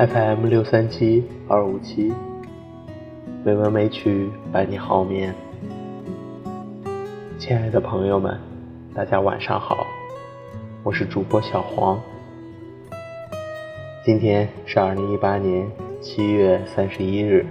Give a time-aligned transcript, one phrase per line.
[0.00, 2.10] FM 六三七二五七，
[3.44, 5.34] 美文美曲伴你好眠。
[7.38, 8.40] 亲爱的朋友们，
[8.94, 9.86] 大家晚上好，
[10.82, 12.00] 我是主播小黄。
[14.02, 15.70] 今天是二零一八年
[16.00, 17.44] 七月三十一日，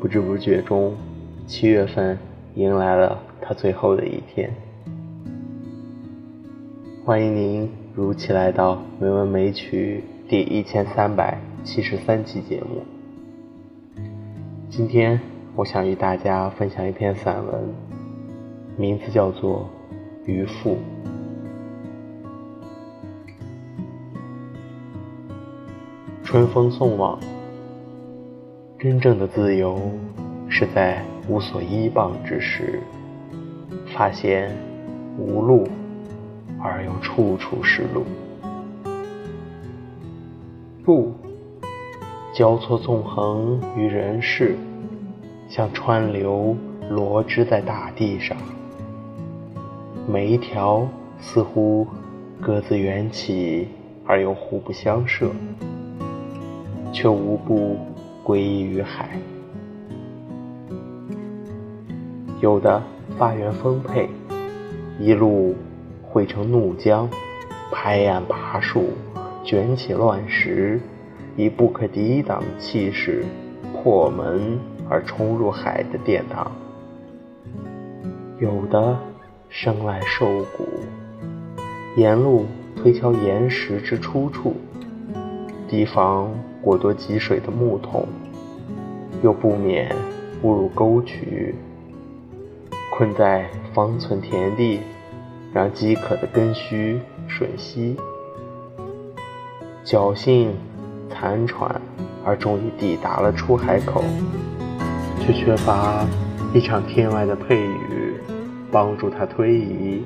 [0.00, 0.92] 不知不觉中，
[1.46, 2.18] 七月份
[2.56, 4.52] 迎来了它最后的一天。
[7.04, 10.02] 欢迎您如期来到美文美曲。
[10.26, 12.82] 第一千三百七十三期节目，
[14.70, 15.20] 今天
[15.54, 17.62] 我想与大家分享一篇散文，
[18.78, 19.68] 名字叫做
[20.26, 20.76] 《渔父》。
[26.24, 27.20] 春风送往，
[28.78, 29.78] 真正的自由
[30.48, 32.80] 是在无所依傍之时，
[33.94, 34.50] 发现
[35.18, 35.68] 无路，
[36.58, 38.06] 而又处处是路。
[40.86, 41.14] 路
[42.34, 44.54] 交错纵横于人世，
[45.48, 46.54] 像川流
[46.90, 48.36] 罗织在大地上。
[50.06, 50.86] 每一条
[51.18, 51.86] 似乎
[52.38, 53.66] 各自缘起，
[54.04, 55.30] 而又互不相涉，
[56.92, 57.78] 却无不
[58.22, 59.08] 归依于海。
[62.42, 62.82] 有的
[63.16, 64.06] 发源丰沛，
[65.00, 65.54] 一路
[66.02, 67.08] 汇成怒江，
[67.72, 68.90] 拍岸拔树。
[69.44, 70.80] 卷起乱石，
[71.36, 73.22] 以不可抵挡气势
[73.74, 76.50] 破门而冲入海的殿堂；
[78.40, 78.98] 有的
[79.50, 80.66] 生来瘦骨，
[81.94, 84.54] 沿路推敲岩石之出处，
[85.68, 88.08] 提防过多积水的木桶，
[89.22, 89.94] 又不免
[90.42, 91.54] 误入沟渠，
[92.90, 94.80] 困在方寸田地，
[95.52, 97.94] 让饥渴的根须吮吸。
[99.84, 100.56] 侥幸
[101.10, 101.78] 残喘，
[102.24, 104.02] 而终于抵达了出海口，
[105.20, 106.06] 却缺乏
[106.54, 108.14] 一场天外的配雨
[108.72, 110.02] 帮助他推移，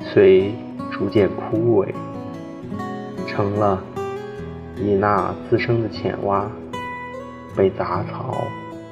[0.00, 0.54] 遂
[0.90, 1.92] 逐渐枯萎，
[3.26, 3.78] 成了
[4.78, 6.46] 以那滋生的浅洼，
[7.54, 8.44] 被杂草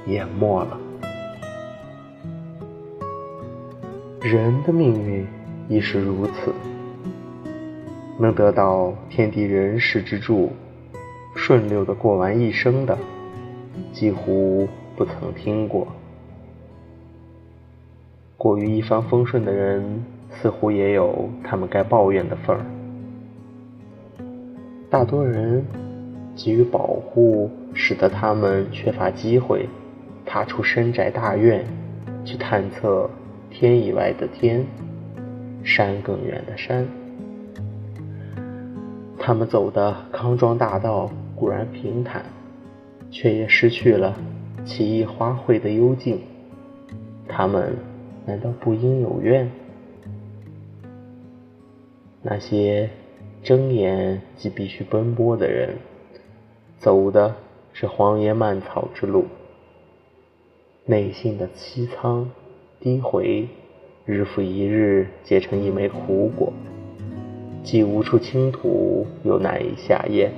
[0.06, 0.78] 淹没了。
[4.20, 5.26] 人的命运
[5.66, 6.52] 亦是如此。
[8.20, 10.52] 能得到天地人世之助，
[11.34, 12.98] 顺溜的过完一生的，
[13.94, 15.88] 几乎不曾听过。
[18.36, 22.62] 过于一帆风顺的人，似乎也有他们该抱怨的份儿。
[24.90, 25.64] 大多人
[26.36, 29.66] 给予保护，使得他们缺乏机会
[30.26, 31.64] 踏出深宅大院，
[32.22, 33.08] 去探测
[33.48, 34.66] 天以外的天，
[35.64, 36.86] 山更远的山。
[39.30, 42.24] 他们走的康庄大道固然平坦，
[43.12, 44.16] 却也失去了
[44.64, 46.20] 奇异花卉的幽静。
[47.28, 47.76] 他们
[48.26, 49.48] 难道不应有怨？
[52.22, 52.90] 那些
[53.40, 55.76] 睁眼即必须奔波的人，
[56.80, 57.32] 走的
[57.72, 59.26] 是荒野蔓草之路，
[60.86, 62.28] 内心的凄苍
[62.80, 63.46] 低回，
[64.04, 66.52] 日复一日结成一枚苦果。
[67.62, 70.32] 既无处倾吐，又难以下咽。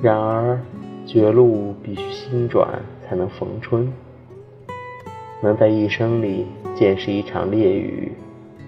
[0.00, 0.60] 然而，
[1.06, 3.92] 绝路必须心转，才能逢春。
[5.42, 8.12] 能在一生里见识一场烈雨，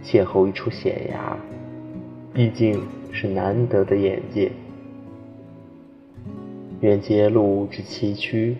[0.05, 1.37] 邂逅一处险崖，
[2.33, 2.83] 毕竟
[3.13, 4.51] 是难得的眼界。
[6.81, 8.55] 愿揭路之崎岖，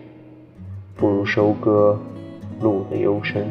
[0.95, 1.99] 不如收割
[2.61, 3.45] 路的幽深。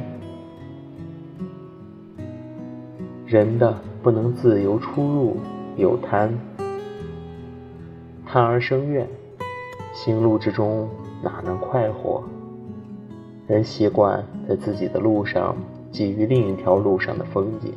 [3.27, 3.79] 人的。
[4.05, 5.37] 不能自由出入，
[5.79, 6.31] 有贪，
[8.27, 9.09] 贪而生怨，
[9.95, 10.87] 行路之中
[11.23, 12.23] 哪能快活？
[13.47, 15.57] 人习惯在自己的路上
[15.91, 17.73] 觊觎另一条路上的风景，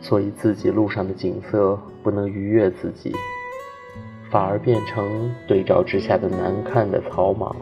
[0.00, 3.12] 所以自己路上的景色不能逾越自己，
[4.30, 7.56] 反而变成对照之下的难看的草莽。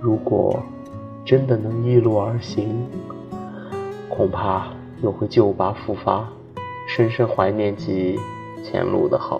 [0.00, 0.62] 如果
[1.24, 2.86] 真的能一路而行，
[4.08, 4.68] 恐怕。
[5.04, 6.26] 又会旧疤复发，
[6.88, 8.18] 深深怀念起
[8.64, 9.38] 前路的好。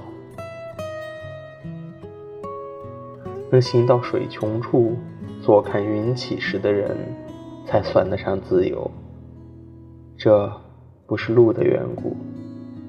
[3.51, 4.95] 能行到水穷处，
[5.41, 6.95] 坐看云起时的人，
[7.65, 8.91] 才算得上自由。
[10.19, 10.53] 这
[11.07, 12.15] 不是路的缘故，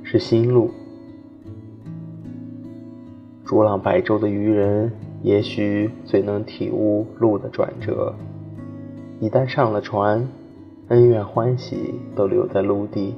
[0.03, 0.69] 是心路。
[3.45, 4.91] 逐浪百舟的渔人，
[5.23, 8.13] 也许最能体悟路的转折。
[9.21, 10.27] 一旦上了船，
[10.89, 13.15] 恩怨欢喜都留在陆地，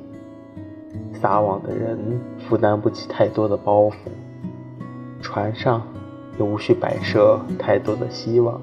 [1.12, 2.00] 撒网的人
[2.38, 3.94] 负担不起太多的包袱，
[5.22, 5.82] 船上
[6.40, 8.62] 也无需摆设太多的希望。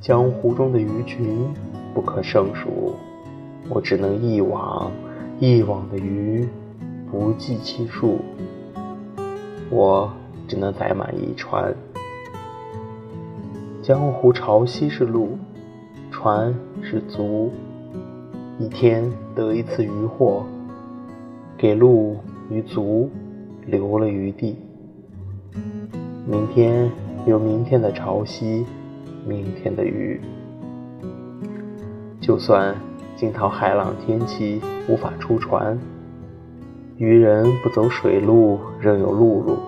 [0.00, 1.52] 江湖中的鱼群
[1.92, 2.94] 不可胜数，
[3.68, 4.92] 我只能一网
[5.40, 6.48] 一网的鱼
[7.10, 8.20] 不计其数，
[9.70, 10.08] 我
[10.46, 11.74] 只能载满一船。
[13.82, 15.36] 江湖潮汐是路，
[16.24, 17.52] 船是足，
[18.58, 20.42] 一天得一次渔获，
[21.58, 22.16] 给路
[22.48, 23.10] 与足
[23.66, 24.56] 留了余地。
[26.26, 26.90] 明天
[27.26, 28.64] 有明天的潮汐。
[29.26, 30.18] 明天的鱼，
[32.22, 32.74] 就算
[33.16, 35.78] 惊涛骇浪天气无法出船，
[36.96, 39.58] 渔人不走水路，仍有陆路。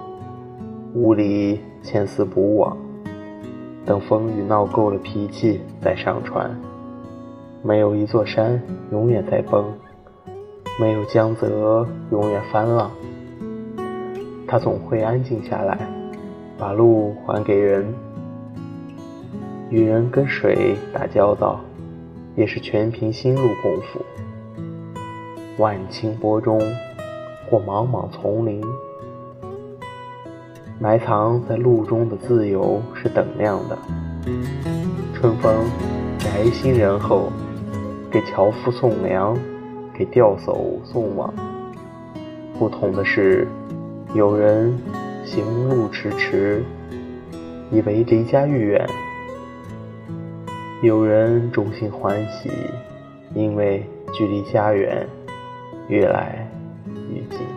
[0.95, 2.77] 屋里牵丝补网，
[3.87, 6.51] 等风雨闹够了脾气再上船。
[7.63, 8.61] 没有一座山
[8.91, 9.65] 永远在崩，
[10.79, 12.91] 没有江泽永远翻浪。
[14.47, 15.79] 它总会安静下来，
[16.59, 17.87] 把路还给人。
[19.71, 21.61] 与人跟水打交道，
[22.37, 24.01] 也是全凭心路功夫。
[25.59, 26.61] 万顷波中，
[27.51, 28.63] 或茫茫丛林，
[30.79, 33.79] 埋藏在路中的自由是等量的。
[35.15, 35.55] 春风
[36.19, 37.33] 宅心仁厚，
[38.11, 39.37] 给樵夫送粮，
[39.95, 41.33] 给钓叟送网。
[42.59, 43.49] 不同的是，
[44.13, 44.79] 有人
[45.25, 46.63] 行路迟迟，
[47.71, 48.87] 以为离家愈远。
[50.83, 52.51] 有人衷心欢喜，
[53.35, 53.83] 因为
[54.13, 55.07] 距离家园
[55.89, 56.47] 越来
[57.11, 57.56] 越近。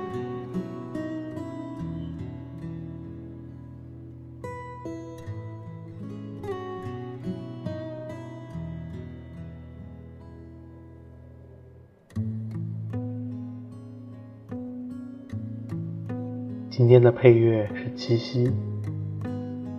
[16.80, 18.50] 今天的配乐是七夕。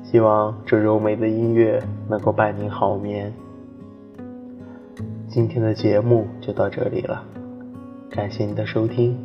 [0.03, 3.33] 希望这柔美的音乐能够伴您好眠。
[5.27, 7.25] 今天的节目就到这里了，
[8.11, 9.17] 感谢您的收听，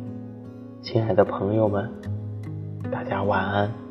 [0.80, 1.86] 亲爱的朋友们，
[2.90, 3.85] 大家晚安。